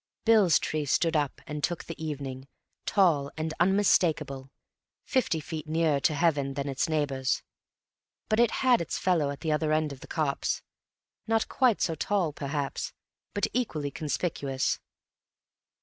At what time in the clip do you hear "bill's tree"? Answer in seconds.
0.25-0.85